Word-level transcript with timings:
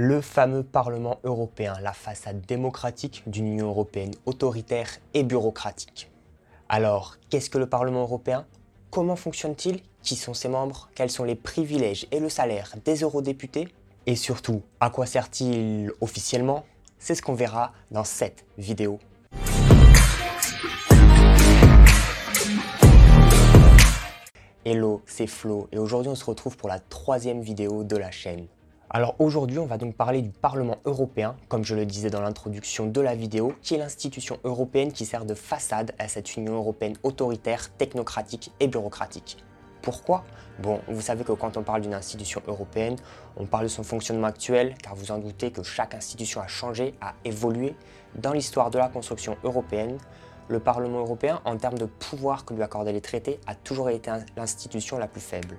Le 0.00 0.20
fameux 0.20 0.62
Parlement 0.62 1.18
européen, 1.24 1.74
la 1.82 1.92
façade 1.92 2.46
démocratique 2.46 3.24
d'une 3.26 3.48
Union 3.48 3.66
européenne 3.66 4.12
autoritaire 4.26 4.88
et 5.12 5.24
bureaucratique. 5.24 6.08
Alors, 6.68 7.16
qu'est-ce 7.30 7.50
que 7.50 7.58
le 7.58 7.68
Parlement 7.68 8.02
européen? 8.02 8.46
Comment 8.92 9.16
fonctionne-t-il? 9.16 9.80
Qui 10.04 10.14
sont 10.14 10.34
ses 10.34 10.48
membres? 10.48 10.88
Quels 10.94 11.10
sont 11.10 11.24
les 11.24 11.34
privilèges 11.34 12.06
et 12.12 12.20
le 12.20 12.28
salaire 12.28 12.76
des 12.84 13.02
eurodéputés? 13.02 13.66
Et 14.06 14.14
surtout, 14.14 14.62
à 14.78 14.90
quoi 14.90 15.04
sert-il 15.04 15.90
officiellement? 16.00 16.64
C'est 17.00 17.16
ce 17.16 17.22
qu'on 17.22 17.34
verra 17.34 17.72
dans 17.90 18.04
cette 18.04 18.44
vidéo. 18.56 19.00
Hello, 24.64 25.02
c'est 25.06 25.26
Flo 25.26 25.66
et 25.72 25.78
aujourd'hui 25.78 26.12
on 26.12 26.14
se 26.14 26.24
retrouve 26.24 26.56
pour 26.56 26.68
la 26.68 26.78
troisième 26.78 27.40
vidéo 27.40 27.82
de 27.82 27.96
la 27.96 28.12
chaîne. 28.12 28.46
Alors 28.90 29.16
aujourd'hui, 29.18 29.58
on 29.58 29.66
va 29.66 29.76
donc 29.76 29.96
parler 29.96 30.22
du 30.22 30.30
Parlement 30.30 30.78
européen, 30.86 31.36
comme 31.48 31.62
je 31.62 31.74
le 31.74 31.84
disais 31.84 32.08
dans 32.08 32.22
l'introduction 32.22 32.86
de 32.86 33.00
la 33.02 33.14
vidéo, 33.14 33.52
qui 33.60 33.74
est 33.74 33.78
l'institution 33.78 34.38
européenne 34.44 34.92
qui 34.92 35.04
sert 35.04 35.26
de 35.26 35.34
façade 35.34 35.92
à 35.98 36.08
cette 36.08 36.38
Union 36.38 36.54
européenne 36.54 36.96
autoritaire, 37.02 37.70
technocratique 37.76 38.50
et 38.60 38.66
bureaucratique. 38.66 39.44
Pourquoi? 39.82 40.24
Bon, 40.60 40.80
vous 40.88 41.02
savez 41.02 41.22
que 41.22 41.32
quand 41.32 41.58
on 41.58 41.62
parle 41.62 41.82
d'une 41.82 41.92
institution 41.92 42.40
européenne, 42.46 42.96
on 43.36 43.44
parle 43.44 43.64
de 43.64 43.68
son 43.68 43.82
fonctionnement 43.82 44.26
actuel, 44.26 44.74
car 44.82 44.94
vous 44.94 45.10
en 45.10 45.18
doutez 45.18 45.50
que 45.50 45.62
chaque 45.62 45.94
institution 45.94 46.40
a 46.40 46.46
changé, 46.46 46.94
a 47.02 47.12
évolué. 47.26 47.74
Dans 48.14 48.32
l'histoire 48.32 48.70
de 48.70 48.78
la 48.78 48.88
construction 48.88 49.36
européenne, 49.44 49.98
le 50.48 50.60
Parlement 50.60 51.00
européen, 51.00 51.40
en 51.44 51.56
termes 51.56 51.78
de 51.78 51.84
pouvoir 51.84 52.44
que 52.44 52.54
lui 52.54 52.62
accordaient 52.62 52.92
les 52.92 53.00
traités, 53.00 53.38
a 53.46 53.54
toujours 53.54 53.90
été 53.90 54.10
l'institution 54.36 54.98
la 54.98 55.06
plus 55.06 55.20
faible. 55.20 55.58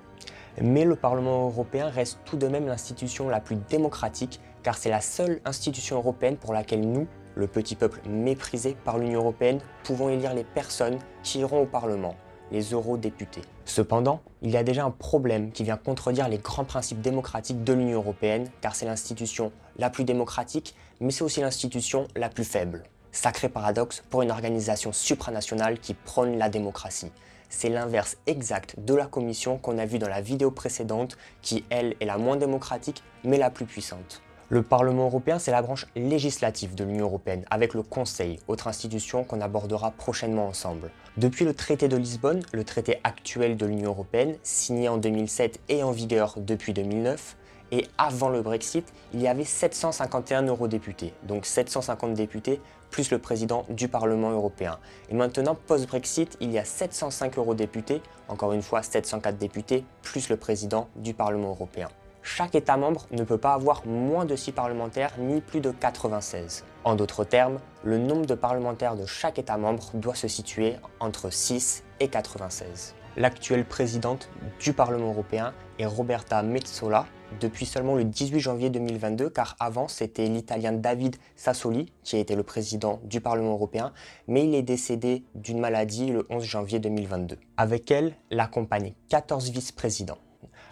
Mais 0.60 0.84
le 0.84 0.96
Parlement 0.96 1.46
européen 1.46 1.88
reste 1.88 2.18
tout 2.24 2.36
de 2.36 2.48
même 2.48 2.66
l'institution 2.66 3.28
la 3.28 3.40
plus 3.40 3.56
démocratique, 3.68 4.40
car 4.62 4.76
c'est 4.76 4.90
la 4.90 5.00
seule 5.00 5.40
institution 5.44 5.96
européenne 5.96 6.36
pour 6.36 6.52
laquelle 6.52 6.80
nous, 6.80 7.06
le 7.36 7.46
petit 7.46 7.76
peuple 7.76 8.00
méprisé 8.08 8.76
par 8.84 8.98
l'Union 8.98 9.20
européenne, 9.20 9.60
pouvons 9.84 10.08
élire 10.08 10.34
les 10.34 10.44
personnes 10.44 10.98
qui 11.22 11.38
iront 11.38 11.62
au 11.62 11.66
Parlement, 11.66 12.16
les 12.50 12.72
eurodéputés. 12.72 13.42
Cependant, 13.64 14.20
il 14.42 14.50
y 14.50 14.56
a 14.56 14.64
déjà 14.64 14.84
un 14.84 14.90
problème 14.90 15.52
qui 15.52 15.62
vient 15.62 15.76
contredire 15.76 16.28
les 16.28 16.38
grands 16.38 16.64
principes 16.64 17.00
démocratiques 17.00 17.62
de 17.62 17.72
l'Union 17.72 17.98
européenne, 17.98 18.48
car 18.60 18.74
c'est 18.74 18.86
l'institution 18.86 19.52
la 19.78 19.88
plus 19.88 20.04
démocratique, 20.04 20.74
mais 21.00 21.12
c'est 21.12 21.22
aussi 21.22 21.40
l'institution 21.40 22.08
la 22.16 22.28
plus 22.28 22.44
faible. 22.44 22.82
Sacré 23.12 23.48
paradoxe 23.48 24.02
pour 24.10 24.22
une 24.22 24.30
organisation 24.30 24.92
supranationale 24.92 25.78
qui 25.78 25.94
prône 25.94 26.38
la 26.38 26.48
démocratie 26.48 27.12
c'est 27.50 27.68
l'inverse 27.68 28.16
exact 28.26 28.76
de 28.78 28.94
la 28.94 29.06
Commission 29.06 29.58
qu'on 29.58 29.76
a 29.76 29.84
vu 29.84 29.98
dans 29.98 30.08
la 30.08 30.22
vidéo 30.22 30.50
précédente, 30.50 31.18
qui 31.42 31.64
elle 31.68 31.96
est 32.00 32.06
la 32.06 32.16
moins 32.16 32.36
démocratique 32.36 33.02
mais 33.24 33.36
la 33.36 33.50
plus 33.50 33.66
puissante. 33.66 34.22
Le 34.48 34.62
Parlement 34.62 35.04
européen, 35.04 35.38
c'est 35.38 35.52
la 35.52 35.62
branche 35.62 35.86
législative 35.94 36.74
de 36.74 36.82
l'Union 36.82 37.04
européenne, 37.04 37.44
avec 37.50 37.74
le 37.74 37.82
Conseil, 37.82 38.40
autre 38.48 38.66
institution 38.66 39.22
qu'on 39.22 39.40
abordera 39.40 39.92
prochainement 39.92 40.48
ensemble. 40.48 40.90
Depuis 41.18 41.44
le 41.44 41.54
traité 41.54 41.86
de 41.86 41.96
Lisbonne, 41.96 42.42
le 42.52 42.64
traité 42.64 42.98
actuel 43.04 43.56
de 43.56 43.66
l'Union 43.66 43.90
européenne, 43.90 44.36
signé 44.42 44.88
en 44.88 44.96
2007 44.96 45.60
et 45.68 45.84
en 45.84 45.92
vigueur 45.92 46.34
depuis 46.36 46.72
2009, 46.72 47.36
et 47.72 47.86
avant 47.98 48.28
le 48.28 48.42
Brexit, 48.42 48.92
il 49.14 49.22
y 49.22 49.28
avait 49.28 49.44
751 49.44 50.42
eurodéputés, 50.42 51.14
donc 51.22 51.46
750 51.46 52.14
députés 52.14 52.60
plus 52.90 53.10
le 53.10 53.18
président 53.18 53.64
du 53.68 53.88
Parlement 53.88 54.30
européen. 54.30 54.78
Et 55.08 55.14
maintenant, 55.14 55.56
post-Brexit, 55.66 56.36
il 56.40 56.50
y 56.50 56.58
a 56.58 56.64
705 56.64 57.38
eurodéputés, 57.38 58.02
encore 58.28 58.52
une 58.52 58.62
fois 58.62 58.82
704 58.82 59.38
députés, 59.38 59.84
plus 60.02 60.28
le 60.28 60.36
président 60.36 60.88
du 60.96 61.14
Parlement 61.14 61.50
européen. 61.50 61.88
Chaque 62.22 62.54
État 62.54 62.76
membre 62.76 63.06
ne 63.12 63.24
peut 63.24 63.38
pas 63.38 63.54
avoir 63.54 63.86
moins 63.86 64.26
de 64.26 64.36
6 64.36 64.52
parlementaires 64.52 65.12
ni 65.18 65.40
plus 65.40 65.60
de 65.60 65.70
96. 65.70 66.64
En 66.84 66.94
d'autres 66.94 67.24
termes, 67.24 67.58
le 67.82 67.96
nombre 67.96 68.26
de 68.26 68.34
parlementaires 68.34 68.96
de 68.96 69.06
chaque 69.06 69.38
État 69.38 69.56
membre 69.56 69.90
doit 69.94 70.14
se 70.14 70.28
situer 70.28 70.76
entre 70.98 71.30
6 71.30 71.82
et 71.98 72.08
96. 72.08 72.94
L'actuelle 73.16 73.64
présidente 73.64 74.28
du 74.60 74.72
Parlement 74.72 75.10
européen 75.10 75.52
est 75.78 75.86
Roberta 75.86 76.42
Metsola, 76.42 77.06
depuis 77.40 77.66
seulement 77.66 77.94
le 77.94 78.04
18 78.04 78.40
janvier 78.40 78.70
2022, 78.70 79.30
car 79.30 79.56
avant 79.60 79.88
c'était 79.88 80.26
l'italien 80.26 80.72
David 80.72 81.16
Sassoli 81.36 81.92
qui 82.02 82.16
a 82.16 82.18
été 82.18 82.34
le 82.34 82.42
président 82.42 83.00
du 83.04 83.20
Parlement 83.20 83.52
européen, 83.52 83.92
mais 84.26 84.44
il 84.44 84.54
est 84.54 84.62
décédé 84.62 85.24
d'une 85.34 85.60
maladie 85.60 86.10
le 86.10 86.26
11 86.30 86.42
janvier 86.42 86.78
2022. 86.78 87.38
Avec 87.56 87.90
elle, 87.90 88.14
l'accompagnent 88.30 88.94
14 89.08 89.50
vice-présidents. 89.50 90.18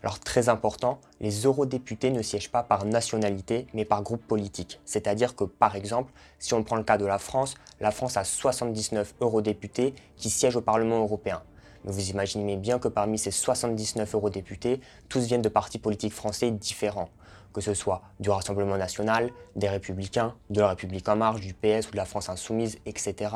Alors 0.02 0.20
très 0.20 0.48
important, 0.48 1.00
les 1.20 1.42
eurodéputés 1.42 2.10
ne 2.10 2.22
siègent 2.22 2.50
pas 2.50 2.62
par 2.62 2.84
nationalité, 2.84 3.66
mais 3.74 3.84
par 3.84 4.02
groupe 4.02 4.22
politique. 4.22 4.80
C'est-à-dire 4.84 5.34
que 5.34 5.44
par 5.44 5.74
exemple, 5.74 6.12
si 6.38 6.54
on 6.54 6.62
prend 6.62 6.76
le 6.76 6.84
cas 6.84 6.98
de 6.98 7.06
la 7.06 7.18
France, 7.18 7.54
la 7.80 7.90
France 7.90 8.16
a 8.16 8.24
79 8.24 9.14
eurodéputés 9.20 9.94
qui 10.16 10.30
siègent 10.30 10.56
au 10.56 10.60
Parlement 10.60 11.00
européen. 11.00 11.42
Vous 11.84 12.10
imaginez 12.10 12.56
bien 12.56 12.78
que 12.78 12.88
parmi 12.88 13.18
ces 13.18 13.30
79 13.30 14.14
eurodéputés, 14.14 14.80
tous 15.08 15.26
viennent 15.26 15.42
de 15.42 15.48
partis 15.48 15.78
politiques 15.78 16.12
français 16.12 16.50
différents, 16.50 17.08
que 17.52 17.60
ce 17.60 17.74
soit 17.74 18.02
du 18.20 18.30
Rassemblement 18.30 18.76
national, 18.76 19.30
des 19.56 19.68
Républicains, 19.68 20.34
de 20.50 20.60
la 20.60 20.68
République 20.68 21.08
en 21.08 21.16
marche, 21.16 21.40
du 21.40 21.54
PS 21.54 21.88
ou 21.88 21.92
de 21.92 21.96
la 21.96 22.04
France 22.04 22.28
insoumise, 22.28 22.78
etc. 22.86 23.30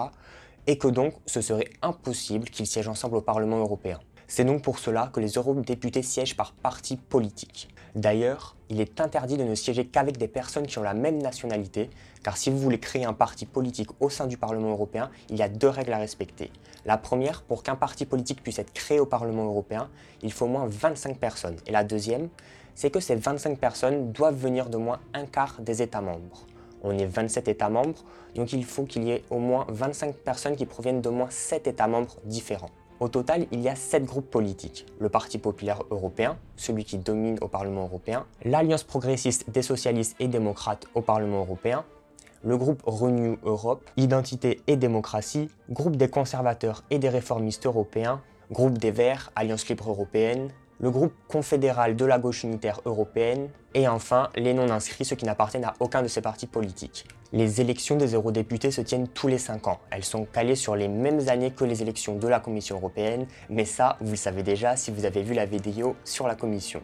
Et 0.67 0.79
que 0.79 0.89
donc 0.89 1.15
ce 1.27 1.41
serait 1.41 1.71
impossible 1.83 2.49
qu'ils 2.51 2.67
siègent 2.67 2.89
ensemble 2.89 3.17
au 3.17 3.23
Parlement 3.23 3.59
européen. 3.59 4.01
C'est 4.27 4.45
donc 4.45 4.63
pour 4.63 4.79
cela 4.79 5.11
que 5.13 5.21
les 5.21 5.33
eurodéputés 5.33 6.03
siègent 6.03 6.37
par 6.37 6.53
parti 6.53 6.97
politique. 6.97 7.69
D'ailleurs, 7.95 8.57
il 8.71 8.81
est 8.81 9.03
interdit 9.03 9.37
de 9.37 9.45
ne 9.45 9.55
siéger 9.55 9.85
qu'avec 9.87 10.17
des 10.17 10.29
personnes 10.29 10.67
qui 10.67 10.79
ont 10.79 10.83
la 10.83 10.95
même 10.95 11.21
nationalité, 11.21 11.91
car 12.23 12.39
si 12.39 12.49
vous 12.49 12.59
voulez 12.59 12.81
créer 12.81 13.05
un 13.05 13.13
parti 13.13 13.45
politique 13.45 13.91
au 14.01 14.09
sein 14.09 14.27
du 14.27 14.39
Parlement 14.39 14.71
européen, 14.71 15.11
il 15.29 15.37
y 15.37 15.43
a 15.43 15.49
deux 15.49 15.69
règles 15.69 15.93
à 15.93 15.99
respecter. 15.99 16.51
La 16.87 16.97
première, 16.97 17.43
pour 17.43 17.63
qu'un 17.63 17.77
parti 17.77 18.07
politique 18.07 18.43
puisse 18.43 18.59
être 18.59 18.73
créé 18.73 18.99
au 18.99 19.05
Parlement 19.05 19.45
européen, 19.45 19.91
il 20.23 20.33
faut 20.33 20.47
au 20.47 20.49
moins 20.49 20.67
25 20.67 21.19
personnes. 21.19 21.57
Et 21.67 21.71
la 21.73 21.85
deuxième, 21.85 22.31
c'est 22.75 22.91
que 22.91 23.01
ces 23.01 23.15
25 23.15 23.59
personnes 23.59 24.11
doivent 24.11 24.39
venir 24.39 24.71
de 24.71 24.79
moins 24.79 25.01
un 25.13 25.27
quart 25.27 25.61
des 25.61 25.83
États 25.83 26.01
membres. 26.01 26.47
On 26.83 26.97
est 26.97 27.05
27 27.05 27.47
États 27.49 27.69
membres, 27.69 28.03
donc 28.35 28.55
il 28.55 28.65
faut 28.65 28.85
qu'il 28.85 29.05
y 29.05 29.11
ait 29.11 29.23
au 29.29 29.39
moins 29.39 29.67
25 29.69 30.17
personnes 30.17 30.57
qui 30.57 30.65
proviennent 30.65 31.03
de 31.03 31.11
moins 31.11 31.31
7 31.31 31.67
États 31.67 31.87
membres 31.87 32.17
différents. 32.25 32.71
Au 33.03 33.09
total, 33.09 33.49
il 33.51 33.61
y 33.61 33.69
a 33.69 33.75
sept 33.75 34.05
groupes 34.05 34.31
politiques. 34.31 34.87
Le 35.01 35.09
Parti 35.09 35.37
populaire 35.39 35.83
européen, 35.91 36.39
celui 36.55 36.85
qui 36.85 36.99
domine 36.99 37.37
au 37.41 37.49
Parlement 37.49 37.83
européen, 37.83 38.27
l'Alliance 38.45 38.85
progressiste 38.85 39.51
des 39.51 39.63
socialistes 39.63 40.15
et 40.21 40.29
démocrates 40.29 40.87
au 40.95 41.01
Parlement 41.01 41.41
européen, 41.41 41.85
le 42.45 42.57
groupe 42.57 42.81
Renew 42.87 43.39
Europe, 43.43 43.91
Identité 43.97 44.61
et 44.69 44.77
démocratie, 44.77 45.49
groupe 45.69 45.97
des 45.97 46.07
conservateurs 46.07 46.85
et 46.91 47.01
des 47.01 47.09
réformistes 47.09 47.67
européens, 47.67 48.21
groupe 48.53 48.79
des 48.79 48.93
Verts, 48.93 49.33
Alliance 49.35 49.69
libre 49.69 49.91
européenne, 49.91 50.51
le 50.83 50.91
groupe 50.91 51.15
confédéral 51.29 51.95
de 51.95 52.05
la 52.05 52.19
gauche 52.19 52.43
unitaire 52.43 52.81
européenne, 52.85 53.49
et 53.73 53.87
enfin 53.87 54.31
les 54.35 54.53
non-inscrits, 54.53 55.05
ceux 55.05 55.15
qui 55.15 55.25
n'appartiennent 55.25 55.65
à 55.65 55.75
aucun 55.79 56.03
de 56.03 56.09
ces 56.09 56.21
partis 56.21 56.49
politiques. 56.49 57.07
Les 57.33 57.61
élections 57.61 57.97
des 57.97 58.15
eurodéputés 58.15 58.73
se 58.73 58.81
tiennent 58.81 59.07
tous 59.07 59.29
les 59.29 59.39
5 59.39 59.69
ans. 59.69 59.79
Elles 59.91 60.05
sont 60.05 60.25
calées 60.25 60.57
sur 60.57 60.75
les 60.75 60.89
mêmes 60.89 61.29
années 61.29 61.53
que 61.53 61.65
les 61.65 61.83
élections 61.83 62.17
de 62.17 62.27
la 62.27 62.41
Commission 62.41 62.77
européenne, 62.77 63.27
mais 63.49 63.65
ça, 63.65 63.97
vous 64.01 64.11
le 64.11 64.17
savez 64.17 64.43
déjà 64.43 64.75
si 64.75 64.91
vous 64.91 65.05
avez 65.05 65.23
vu 65.23 65.35
la 65.35 65.47
vidéo 65.47 65.95
sur 66.05 66.27
la 66.27 66.35
Commission. 66.35 66.83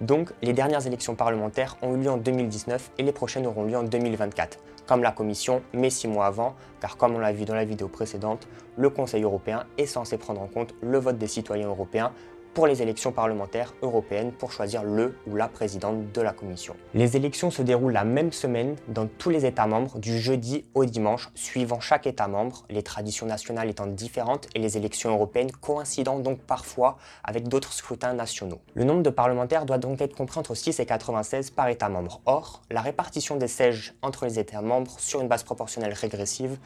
Donc, 0.00 0.32
les 0.40 0.52
dernières 0.52 0.86
élections 0.86 1.16
parlementaires 1.16 1.76
ont 1.82 1.94
eu 1.94 1.98
lieu 1.98 2.10
en 2.10 2.16
2019 2.18 2.92
et 2.98 3.02
les 3.02 3.12
prochaines 3.12 3.46
auront 3.46 3.64
lieu 3.64 3.76
en 3.76 3.82
2024, 3.82 4.58
comme 4.86 5.02
la 5.02 5.12
Commission, 5.12 5.62
mais 5.72 5.90
6 5.90 6.08
mois 6.08 6.26
avant, 6.26 6.54
car 6.80 6.96
comme 6.96 7.14
on 7.14 7.18
l'a 7.18 7.32
vu 7.32 7.44
dans 7.44 7.54
la 7.54 7.64
vidéo 7.64 7.88
précédente, 7.88 8.48
le 8.76 8.88
Conseil 8.88 9.22
européen 9.22 9.64
est 9.78 9.86
censé 9.86 10.16
prendre 10.16 10.40
en 10.40 10.46
compte 10.46 10.74
le 10.80 10.98
vote 10.98 11.18
des 11.18 11.26
citoyens 11.26 11.68
européens 11.68 12.12
pour 12.54 12.66
les 12.66 12.82
élections 12.82 13.12
parlementaires 13.12 13.74
européennes 13.82 14.32
pour 14.32 14.52
choisir 14.52 14.82
le 14.84 15.16
ou 15.26 15.36
la 15.36 15.48
présidente 15.48 16.12
de 16.12 16.20
la 16.20 16.32
Commission. 16.32 16.76
Les 16.94 17.16
élections 17.16 17.50
se 17.50 17.62
déroulent 17.62 17.92
la 17.92 18.04
même 18.04 18.32
semaine 18.32 18.76
dans 18.88 19.06
tous 19.06 19.30
les 19.30 19.46
États 19.46 19.66
membres 19.66 19.98
du 19.98 20.18
jeudi 20.18 20.64
au 20.74 20.84
dimanche, 20.84 21.30
suivant 21.34 21.80
chaque 21.80 22.06
État 22.06 22.28
membre, 22.28 22.64
les 22.70 22.82
traditions 22.82 23.26
nationales 23.26 23.70
étant 23.70 23.86
différentes 23.86 24.48
et 24.54 24.58
les 24.58 24.76
élections 24.76 25.10
européennes 25.10 25.50
coïncidant 25.52 26.18
donc 26.18 26.40
parfois 26.40 26.98
avec 27.24 27.48
d'autres 27.48 27.72
scrutins 27.72 28.14
nationaux. 28.14 28.60
Le 28.74 28.84
nombre 28.84 29.02
de 29.02 29.10
parlementaires 29.10 29.66
doit 29.66 29.78
donc 29.78 30.00
être 30.00 30.14
compris 30.14 30.38
entre 30.38 30.54
6 30.54 30.80
et 30.80 30.86
96 30.86 31.50
par 31.50 31.68
État 31.68 31.88
membre. 31.88 32.20
Or, 32.26 32.62
la 32.70 32.80
répartition 32.80 33.36
des 33.36 33.48
sièges 33.48 33.94
entre 34.02 34.26
les 34.26 34.38
États 34.38 34.62
membres 34.62 34.94
sur 34.98 35.20
une 35.20 35.28
base 35.28 35.42
proportionnelle 35.42 35.94
régressive 35.94 36.58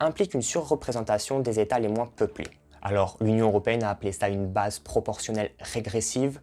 implique 0.00 0.34
une 0.34 0.42
surreprésentation 0.42 1.40
des 1.40 1.60
États 1.60 1.78
les 1.78 1.88
moins 1.88 2.08
peuplés. 2.16 2.48
Alors 2.82 3.16
l'Union 3.20 3.48
européenne 3.48 3.82
a 3.82 3.90
appelé 3.90 4.12
ça 4.12 4.28
une 4.28 4.46
base 4.46 4.78
proportionnelle 4.78 5.50
régressive, 5.60 6.40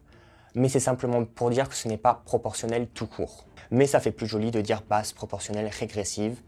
mais 0.54 0.68
c'est 0.68 0.80
simplement 0.80 1.24
pour 1.24 1.50
dire 1.50 1.68
que 1.68 1.74
ce 1.74 1.88
n'est 1.88 1.96
pas 1.96 2.22
proportionnel 2.24 2.88
tout 2.88 3.06
court. 3.06 3.46
Mais 3.70 3.86
ça 3.86 4.00
fait 4.00 4.12
plus 4.12 4.26
joli 4.26 4.50
de 4.50 4.60
dire 4.60 4.82
base 4.88 5.12
proportionnelle 5.12 5.68
régressive. 5.68 6.40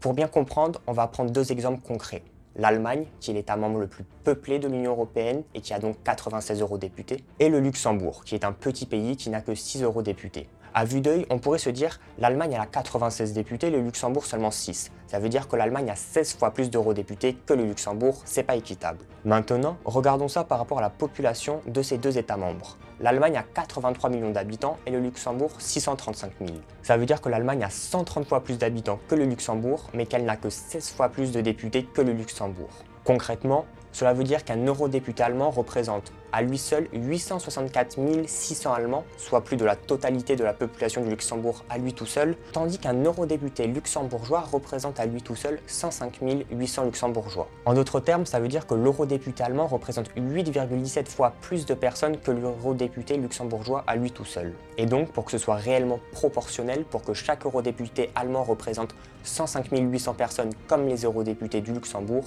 Pour 0.00 0.14
bien 0.14 0.28
comprendre, 0.28 0.80
on 0.86 0.92
va 0.92 1.06
prendre 1.06 1.30
deux 1.30 1.52
exemples 1.52 1.80
concrets. 1.80 2.22
L'Allemagne, 2.56 3.06
qui 3.20 3.30
est 3.30 3.34
l'État 3.34 3.56
membre 3.56 3.78
le 3.78 3.86
plus 3.86 4.04
peuplé 4.24 4.58
de 4.58 4.68
l'Union 4.68 4.92
européenne 4.92 5.42
et 5.54 5.60
qui 5.60 5.72
a 5.72 5.78
donc 5.78 5.96
96 6.04 6.60
eurodéputés, 6.60 7.24
et 7.38 7.48
le 7.48 7.60
Luxembourg, 7.60 8.24
qui 8.24 8.34
est 8.34 8.44
un 8.44 8.52
petit 8.52 8.84
pays 8.84 9.16
qui 9.16 9.30
n'a 9.30 9.40
que 9.40 9.54
6 9.54 9.82
eurodéputés. 9.82 10.48
À 10.74 10.86
vue 10.86 11.02
d'œil, 11.02 11.26
on 11.28 11.38
pourrait 11.38 11.58
se 11.58 11.68
dire 11.68 12.00
l'Allemagne 12.18 12.56
a 12.56 12.64
96 12.64 13.34
députés, 13.34 13.68
le 13.68 13.82
Luxembourg 13.82 14.24
seulement 14.24 14.50
6. 14.50 14.90
Ça 15.06 15.18
veut 15.18 15.28
dire 15.28 15.46
que 15.46 15.56
l'Allemagne 15.56 15.90
a 15.90 15.96
16 15.96 16.36
fois 16.36 16.50
plus 16.50 16.70
d'eurodéputés 16.70 17.34
que 17.34 17.52
le 17.52 17.64
Luxembourg, 17.66 18.22
c'est 18.24 18.42
pas 18.42 18.56
équitable. 18.56 19.04
Maintenant, 19.26 19.76
regardons 19.84 20.28
ça 20.28 20.44
par 20.44 20.58
rapport 20.58 20.78
à 20.78 20.80
la 20.80 20.88
population 20.88 21.60
de 21.66 21.82
ces 21.82 21.98
deux 21.98 22.16
États 22.16 22.38
membres. 22.38 22.78
L'Allemagne 23.00 23.36
a 23.36 23.42
83 23.42 24.08
millions 24.08 24.30
d'habitants 24.30 24.78
et 24.86 24.90
le 24.90 25.00
Luxembourg 25.00 25.50
635 25.58 26.32
000. 26.40 26.52
Ça 26.82 26.96
veut 26.96 27.04
dire 27.04 27.20
que 27.20 27.28
l'Allemagne 27.28 27.64
a 27.64 27.70
130 27.70 28.26
fois 28.26 28.42
plus 28.42 28.56
d'habitants 28.56 28.98
que 29.08 29.14
le 29.14 29.26
Luxembourg, 29.26 29.90
mais 29.92 30.06
qu'elle 30.06 30.24
n'a 30.24 30.36
que 30.36 30.48
16 30.48 30.92
fois 30.92 31.10
plus 31.10 31.32
de 31.32 31.42
députés 31.42 31.84
que 31.84 32.00
le 32.00 32.12
Luxembourg. 32.12 32.70
Concrètement, 33.04 33.66
cela 33.92 34.14
veut 34.14 34.24
dire 34.24 34.42
qu'un 34.42 34.64
eurodéputé 34.64 35.22
allemand 35.22 35.50
représente 35.50 36.12
à 36.32 36.42
lui 36.42 36.58
seul 36.58 36.88
864 36.92 37.98
600 38.26 38.72
Allemands, 38.72 39.04
soit 39.16 39.42
plus 39.42 39.56
de 39.56 39.64
la 39.64 39.76
totalité 39.76 40.36
de 40.36 40.44
la 40.44 40.52
population 40.52 41.02
du 41.02 41.10
Luxembourg 41.10 41.64
à 41.68 41.78
lui 41.78 41.92
tout 41.92 42.06
seul, 42.06 42.36
tandis 42.52 42.78
qu'un 42.78 42.94
eurodéputé 43.02 43.66
luxembourgeois 43.66 44.40
représente 44.40 44.98
à 44.98 45.06
lui 45.06 45.22
tout 45.22 45.36
seul 45.36 45.60
105 45.66 46.20
800 46.50 46.84
luxembourgeois. 46.84 47.48
En 47.64 47.74
d'autres 47.74 48.00
termes, 48.00 48.26
ça 48.26 48.40
veut 48.40 48.48
dire 48.48 48.66
que 48.66 48.74
l'eurodéputé 48.74 49.42
allemand 49.42 49.66
représente 49.66 50.10
8,17 50.16 51.06
fois 51.06 51.32
plus 51.40 51.66
de 51.66 51.74
personnes 51.74 52.18
que 52.18 52.30
l'eurodéputé 52.30 53.16
luxembourgeois 53.16 53.84
à 53.86 53.96
lui 53.96 54.10
tout 54.10 54.24
seul. 54.24 54.52
Et 54.78 54.86
donc, 54.86 55.12
pour 55.12 55.24
que 55.24 55.30
ce 55.30 55.38
soit 55.38 55.56
réellement 55.56 56.00
proportionnel, 56.12 56.84
pour 56.84 57.02
que 57.02 57.14
chaque 57.14 57.44
eurodéputé 57.44 58.10
allemand 58.14 58.42
représente 58.42 58.94
105 59.24 59.68
800 59.70 60.14
personnes 60.14 60.50
comme 60.66 60.88
les 60.88 61.04
eurodéputés 61.04 61.60
du 61.60 61.72
Luxembourg, 61.72 62.24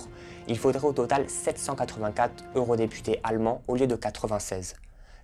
il 0.47 0.57
faudrait 0.57 0.85
au 0.85 0.93
total 0.93 1.29
784 1.29 2.43
eurodéputés 2.55 3.19
allemands 3.23 3.61
au 3.67 3.75
lieu 3.75 3.87
de 3.87 3.94
96, 3.95 4.75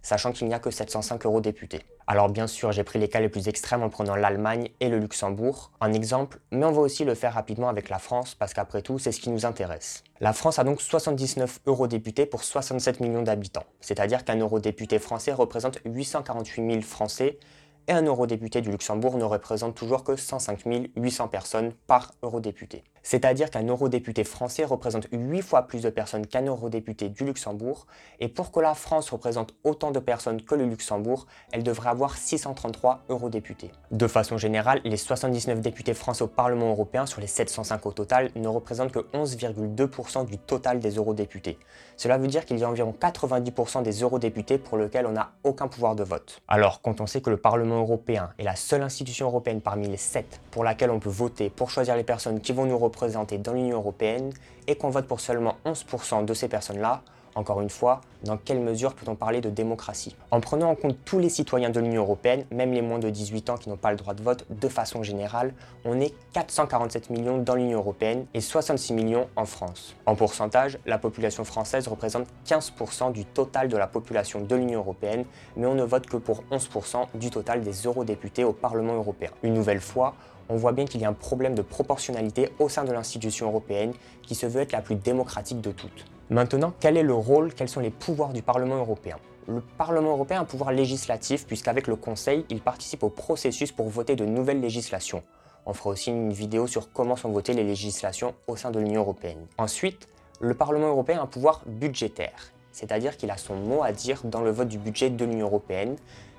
sachant 0.02 0.32
qu'il 0.32 0.48
n'y 0.48 0.54
a 0.54 0.60
que 0.60 0.72
705 0.72 1.26
eurodéputés. 1.26 1.82
Alors 2.08 2.30
bien 2.30 2.48
sûr, 2.48 2.72
j'ai 2.72 2.84
pris 2.84 3.00
les 3.00 3.08
cas 3.08 3.20
les 3.20 3.30
plus 3.30 3.48
extrêmes 3.48 3.84
en 3.84 3.90
prenant 3.90 4.16
l'Allemagne 4.16 4.70
et 4.80 4.90
le 4.90 5.00
Luxembourg 5.00 5.72
en 5.80 5.94
exemple, 5.94 6.40
mais 6.52 6.66
on 6.66 6.72
va 6.72 6.82
aussi 6.82 7.06
le 7.06 7.16
faire 7.16 7.34
rapidement 7.34 7.70
avec 7.70 7.90
la 7.90 8.00
France 8.00 8.36
parce 8.36 8.54
qu'après 8.54 8.82
tout, 8.82 9.00
c'est 9.00 9.12
ce 9.12 9.22
qui 9.22 9.30
nous 9.30 9.46
intéresse. 9.46 10.04
La 10.20 10.34
France 10.34 10.60
a 10.60 10.64
donc 10.64 10.82
79 10.82 11.62
eurodéputés 11.68 12.26
pour 12.26 12.44
67 12.44 13.00
millions 13.00 13.22
d'habitants, 13.22 13.66
c'est-à-dire 13.80 14.26
qu'un 14.26 14.38
eurodéputé 14.38 15.00
français 15.00 15.32
représente 15.32 15.80
848 15.86 16.70
000 16.70 16.82
Français 16.82 17.40
et 17.88 17.92
un 17.94 18.04
eurodéputé 18.04 18.62
du 18.62 18.72
Luxembourg 18.72 19.18
ne 19.18 19.24
représente 19.24 19.76
toujours 19.76 20.04
que 20.04 20.16
105 20.16 20.62
800 20.96 21.28
personnes 21.28 21.74
par 21.88 22.12
eurodéputé. 22.24 22.84
C'est-à-dire 23.04 23.50
qu'un 23.50 23.66
eurodéputé 23.66 24.24
français 24.24 24.64
représente 24.64 25.08
8 25.12 25.42
fois 25.42 25.64
plus 25.64 25.82
de 25.82 25.90
personnes 25.90 26.28
qu'un 26.28 26.46
eurodéputé 26.46 27.10
du 27.10 27.26
Luxembourg, 27.26 27.88
et 28.20 28.28
pour 28.28 28.52
que 28.52 28.60
la 28.60 28.76
France 28.76 29.10
représente 29.10 29.54
autant 29.64 29.92
de 29.92 30.00
personnes 30.00 30.42
que 30.44 30.56
le 30.56 30.66
Luxembourg, 30.66 31.26
elle 31.52 31.64
devrait 31.64 31.90
avoir 31.90 32.16
633 32.16 33.06
eurodéputés. 33.10 33.72
De 33.90 34.08
façon 34.08 34.38
générale, 34.38 34.82
les 34.84 34.98
79 34.98 35.62
députés 35.62 35.94
français 35.94 36.24
au 36.24 36.28
Parlement 36.28 36.70
européen 36.70 37.06
sur 37.06 37.22
les 37.22 37.28
705 37.28 37.86
au 37.86 37.92
total 37.92 38.30
ne 38.36 38.48
représentent 38.48 38.92
que 38.92 39.00
11,2% 39.14 40.26
du 40.26 40.38
total 40.38 40.80
des 40.80 40.92
eurodéputés. 40.92 41.58
Cela 41.98 42.18
veut 42.18 42.28
dire 42.28 42.46
qu'il 42.46 42.60
y 42.60 42.64
a 42.64 42.70
environ 42.70 42.94
90% 43.00 43.82
des 43.84 44.02
eurodéputés 44.02 44.58
pour 44.58 44.78
lesquels 44.78 45.08
on 45.08 45.12
n'a 45.12 45.32
aucun 45.44 45.68
pouvoir 45.68 45.96
de 45.96 46.04
vote. 46.04 46.42
Alors, 46.48 46.82
quand 46.82 47.02
on 47.02 47.08
sait 47.08 47.22
que 47.22 47.30
le 47.30 47.38
Parlement 47.38 47.81
européen 47.82 48.32
est 48.38 48.44
la 48.44 48.56
seule 48.56 48.82
institution 48.82 49.28
européenne 49.28 49.62
parmi 49.62 49.88
les 49.88 49.98
7 49.98 50.40
pour 50.52 50.64
laquelle 50.64 50.92
on 50.92 51.00
peut 51.00 51.10
voter 51.10 51.50
pour 51.50 51.70
choisir 51.70 51.96
les 51.96 52.04
personnes 52.04 52.40
qui 52.40 52.54
vont 52.54 52.66
nous 52.66 52.78
représentés 52.78 53.38
dans 53.38 53.54
l'Union 53.54 53.78
européenne 53.78 54.32
et 54.68 54.76
qu'on 54.76 54.90
vote 54.90 55.08
pour 55.08 55.20
seulement 55.20 55.58
11% 55.66 56.26
de 56.26 56.34
ces 56.34 56.48
personnes-là, 56.48 57.02
encore 57.36 57.62
une 57.62 57.70
fois, 57.70 58.02
dans 58.24 58.38
quelle 58.38 58.60
mesure 58.60 58.94
peut-on 58.94 59.16
parler 59.16 59.42
de 59.42 59.50
démocratie? 59.50 60.16
En 60.32 60.40
prenant 60.40 60.70
en 60.70 60.76
compte 60.76 60.98
tous 61.06 61.20
les 61.20 61.30
citoyens 61.30 61.70
de 61.70 61.80
l'Union 61.80 62.04
européenne, 62.04 62.46
même 62.52 62.72
les 62.72 62.82
moins 62.82 63.00
de 63.00 63.10
18 63.10 63.50
ans 63.50 63.58
qui 63.58 63.70
n'ont 63.70 63.78
pas 63.78 63.92
le 63.92 63.98
droit 63.98 64.14
de 64.14 64.22
vote, 64.22 64.46
de 64.50 64.68
façon 64.68 65.04
générale, 65.04 65.54
on 65.86 66.00
est 66.00 66.14
447 66.34 67.10
millions 67.10 67.38
dans 67.38 67.56
l'Union 67.56 67.80
européenne 67.80 68.26
et 68.34 68.42
66 68.42 68.94
millions 68.94 69.28
en 69.36 69.46
France. 69.46 69.96
En 70.06 70.16
pourcentage, 70.16 70.78
la 70.86 70.98
population 70.98 71.44
française 71.44 71.88
représente 71.88 72.28
15% 72.46 73.12
du 73.12 73.26
total 73.26 73.68
de 73.68 73.78
la 73.78 73.88
population 73.88 74.42
de 74.42 74.56
l'Union 74.56 74.80
européenne, 74.80 75.26
mais 75.56 75.68
on 75.68 75.76
ne 75.76 75.84
vote 75.84 76.06
que 76.08 76.18
pour 76.18 76.44
11% 76.52 77.08
du 77.16 77.30
total 77.30 77.62
des 77.62 77.74
eurodéputés 77.84 78.44
au 78.44 78.54
Parlement 78.54 78.94
européen. 78.94 79.30
Une 79.44 79.54
nouvelle 79.54 79.82
fois, 79.82 80.16
on 80.50 80.58
voit 80.58 80.74
bien 80.74 80.86
qu'il 80.86 81.02
y 81.02 81.06
a 81.06 81.10
un 81.10 81.14
problème 81.14 81.56
de 81.56 81.62
proportionnalité 81.62 82.50
au 82.60 82.68
sein 82.68 82.84
de 82.84 82.92
l'institution 82.92 83.48
européenne 83.48 83.94
qui 84.22 84.36
se 84.36 84.46
veut 84.46 84.62
être 84.62 84.74
la 84.74 84.82
plus 84.82 84.96
démocratique 84.96 85.62
de 85.62 85.72
toutes. 85.72 86.06
Maintenant, 86.32 86.74
quel 86.80 86.96
est 86.96 87.04
le 87.04 87.14
rôle, 87.14 87.54
quels 87.54 87.68
sont 87.68 87.82
les 87.82 87.90
pouvoirs 87.90 88.32
du 88.32 88.42
Parlement 88.42 88.78
européen? 88.78 89.18
Le 89.50 89.60
Parlement 89.60 90.12
européen 90.12 90.38
a 90.38 90.42
un 90.44 90.46
pouvoir 90.46 90.72
législatif 90.72 91.46
puisqu'avec 91.46 91.88
le 91.88 91.98
Conseil, 91.98 92.46
il 92.50 92.62
participe 92.62 93.04
au 93.04 93.10
processus 93.10 93.74
pour 93.74 93.90
voter 93.90 94.16
de 94.16 94.24
nouvelles 94.24 94.62
législations. 94.62 95.24
On 95.66 95.74
fera 95.74 95.90
aussi 95.90 96.10
une 96.10 96.32
vidéo 96.32 96.68
sur 96.68 96.94
comment 96.94 97.18
sont 97.18 97.32
votées 97.32 97.52
les 97.52 97.66
législations 97.66 98.34
au 98.48 98.56
sein 98.56 98.72
de 98.72 98.80
l'Union 98.80 99.02
européenne. 99.02 99.46
Ensuite, 99.58 100.08
le 100.40 100.54
Parlement 100.54 100.88
européen 100.88 101.20
a 101.20 101.24
un 101.24 101.28
pouvoir 101.28 101.64
budgétaire, 101.66 102.54
c'est-à-dire 102.72 103.18
qu'il 103.18 103.30
a 103.30 103.36
son 103.36 103.56
mot 103.56 103.84
à 103.84 103.92
dire 103.92 104.22
dans 104.24 104.42
le 104.42 104.52
vote 104.52 104.70
du 104.70 104.78
budget 104.78 105.10
de 105.10 105.26
l'Union 105.26 105.48
européenne, 105.48 105.98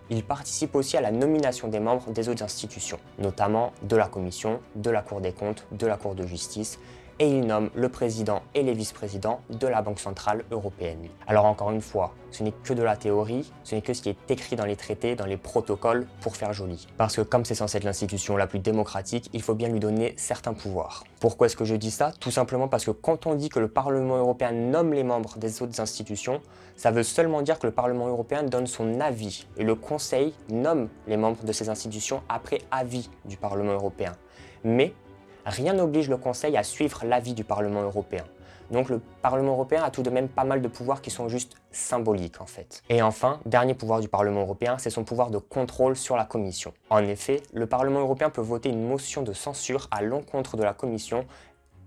il 0.09 0.25
participe 0.25 0.75
aussi 0.75 0.97
à 0.97 1.03
la 1.03 1.11
nomination 1.11 1.69
des 1.69 1.81
membres 1.81 2.11
des 2.13 2.31
autres 2.31 2.43
institutions, 2.43 2.99
notamment 3.19 3.75
de 3.83 3.97
la 3.97 4.09
Commission, 4.09 4.61
de 4.75 4.89
la 4.89 5.03
Cour 5.03 5.21
des 5.21 5.33
comptes, 5.33 5.67
de 5.71 5.87
la 5.87 5.99
Cour 5.99 6.15
de 6.15 6.27
justice, 6.27 6.79
et 7.23 7.29
il 7.29 7.47
nomme 7.47 7.71
le 7.77 7.89
président 7.89 8.43
et 8.53 8.65
les 8.65 8.75
vice-présidents 8.75 9.43
de 9.49 9.69
la 9.69 9.81
Banque 9.81 10.01
Centrale 10.01 10.45
Européenne. 10.51 11.07
Alors 11.29 11.45
encore 11.45 11.71
une 11.71 11.81
fois, 11.81 12.15
ce 12.33 12.43
n'est 12.43 12.51
que 12.51 12.73
de 12.73 12.83
la 12.83 12.97
théorie, 12.97 13.53
ce 13.63 13.77
n'est 13.77 13.81
que 13.81 13.95
ce 13.95 14.03
qui 14.03 14.09
est 14.09 14.17
écrit 14.29 14.57
dans 14.57 14.65
les 14.65 14.75
traités, 14.75 15.15
dans 15.15 15.27
les 15.27 15.37
protocoles 15.37 16.09
pour 16.21 16.35
faire 16.35 16.53
joli. 16.53 16.89
Parce 16.97 17.15
que 17.15 17.21
comme 17.21 17.45
c'est 17.45 17.55
censé 17.55 17.79
être 17.79 17.85
l'institution 17.85 18.37
la 18.37 18.49
plus 18.49 18.59
démocratique, 18.59 19.31
il 19.33 19.41
faut 19.41 19.55
bien 19.55 19.69
lui 19.69 19.79
donner 19.79 20.15
certains 20.17 20.53
pouvoirs. 20.53 21.05
Pourquoi 21.21 21.47
est-ce 21.47 21.57
que 21.57 21.65
je 21.65 21.77
dis 21.77 21.93
ça? 21.93 22.11
Tout 22.19 22.33
simplement 22.33 22.67
parce 22.67 22.85
que 22.85 22.91
quand 22.91 23.25
on 23.27 23.37
dit 23.37 23.51
que 23.51 23.61
le 23.61 23.69
Parlement 23.69 24.17
européen 24.17 24.51
nomme 24.51 24.93
les 24.93 25.05
membres 25.05 25.39
des 25.39 25.63
autres 25.63 25.81
institutions, 25.81 26.41
ça 26.75 26.91
veut 26.91 27.05
seulement 27.05 27.43
dire 27.43 27.61
que 27.61 27.69
le 27.69 27.73
Parlement 27.73 28.09
européen 28.09 28.43
donne 28.43 28.67
son 28.67 28.99
avis 28.99 29.47
et 29.57 29.63
le 29.63 29.77
Conseil 29.77 30.35
nomme 30.49 30.89
les 31.07 31.17
membres 31.17 31.45
de 31.45 31.53
ces 31.53 31.69
institutions 31.69 32.21
après 32.29 32.63
avis 32.73 33.09
du 33.25 33.37
Parlement 33.37 33.75
européen. 33.75 34.11
Mais 34.65 34.93
rien 35.45 35.75
n'oblige 35.75 36.09
le 36.09 36.17
Conseil 36.17 36.57
à 36.57 36.63
suivre 36.63 37.05
l'avis 37.05 37.35
du 37.35 37.45
Parlement 37.45 37.83
européen. 37.83 38.25
Donc 38.71 38.89
le 38.89 39.01
Parlement 39.21 39.53
européen 39.53 39.83
a 39.83 39.91
tout 39.91 40.03
de 40.03 40.09
même 40.09 40.29
pas 40.29 40.45
mal 40.45 40.63
de 40.63 40.69
pouvoirs 40.69 41.03
qui 41.03 41.11
sont 41.11 41.29
juste 41.29 41.57
symboliques 41.73 42.41
en 42.41 42.47
fait. 42.47 42.83
Et 42.89 43.03
enfin, 43.03 43.39
dernier 43.45 43.75
pouvoir 43.75 44.01
du 44.01 44.09
Parlement 44.09 44.41
européen, 44.41 44.79
c'est 44.79 44.89
son 44.89 45.05
pouvoir 45.05 45.31
de 45.31 45.39
contrôle 45.39 45.95
sur 45.95 46.17
la 46.17 46.25
Commission. 46.25 46.73
En 46.89 47.05
effet, 47.05 47.43
le 47.53 47.67
Parlement 47.67 48.01
européen 48.01 48.31
peut 48.31 48.41
voter 48.41 48.71
une 48.71 48.87
motion 48.87 49.23
de 49.23 49.35
censure 49.35 49.89
à 49.91 50.01
l'encontre 50.01 50.57
de 50.57 50.63
la 50.63 50.73
Commission 50.73 51.27